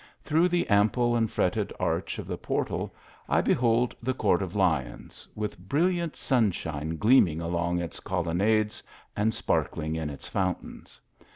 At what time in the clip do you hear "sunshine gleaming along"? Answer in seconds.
6.15-7.77